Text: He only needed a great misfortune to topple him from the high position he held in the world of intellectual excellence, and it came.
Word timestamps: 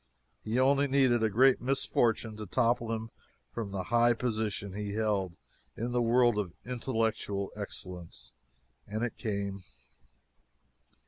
He 0.43 0.59
only 0.59 0.87
needed 0.87 1.21
a 1.21 1.29
great 1.29 1.61
misfortune 1.61 2.35
to 2.37 2.47
topple 2.47 2.91
him 2.91 3.11
from 3.51 3.69
the 3.69 3.83
high 3.93 4.13
position 4.13 4.73
he 4.73 4.93
held 4.93 5.37
in 5.77 5.91
the 5.91 6.01
world 6.01 6.39
of 6.39 6.53
intellectual 6.65 7.51
excellence, 7.55 8.31
and 8.87 9.03
it 9.03 9.15
came. 9.19 9.61